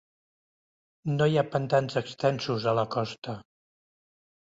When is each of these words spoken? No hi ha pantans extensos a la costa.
No 1.19 1.27
hi 1.33 1.37
ha 1.37 1.45
pantans 1.57 2.01
extensos 2.03 2.69
a 2.73 2.77
la 2.83 2.89
costa. 2.99 3.41